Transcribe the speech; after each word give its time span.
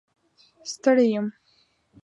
ستړی 0.71 1.03
یم 1.13 1.27